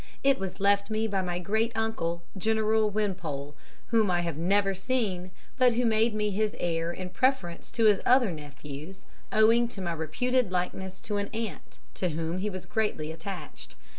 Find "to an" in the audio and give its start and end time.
11.01-11.27